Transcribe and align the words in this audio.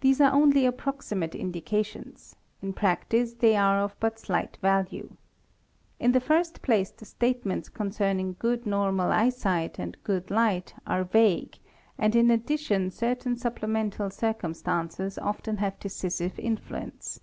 These 0.00 0.20
are 0.20 0.32
only 0.32 0.66
approximate 0.66 1.36
indications; 1.36 2.34
in 2.60 2.72
practice 2.72 3.32
they 3.34 3.54
are 3.54 3.78
of 3.78 3.94
but 4.00 4.28
ight 4.28 4.58
value. 4.60 5.16
In 6.00 6.10
the 6.10 6.18
first 6.20 6.62
place 6.62 6.90
the 6.90 7.04
statements 7.04 7.68
concerning 7.68 8.34
good 8.40 8.66
normal 8.66 9.12
ey 9.12 9.28
yesight 9.28 9.78
and 9.78 9.96
good 10.02 10.32
light 10.32 10.74
are 10.84 11.04
vague 11.04 11.58
and 11.96 12.16
in 12.16 12.28
addition 12.28 12.90
certain 12.90 13.36
supplemental. 13.36 14.08
ircumstances 14.08 15.16
often 15.24 15.58
have 15.58 15.78
decisive 15.78 16.36
influence. 16.36 17.20